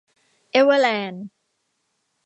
[0.51, 1.23] เอเวอร์แลนด์